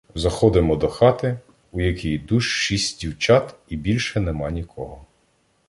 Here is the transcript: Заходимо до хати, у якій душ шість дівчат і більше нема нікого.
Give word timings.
Заходимо 0.15 0.75
до 0.75 0.87
хати, 0.87 1.39
у 1.71 1.81
якій 1.81 2.17
душ 2.17 2.45
шість 2.59 3.01
дівчат 3.01 3.55
і 3.69 3.75
більше 3.75 4.19
нема 4.19 4.51
нікого. 4.51 5.05